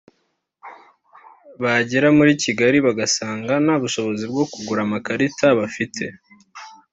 [1.61, 6.03] bagera muri Kigali bagasanga nta bushobozi bwo kugura amakarita bafite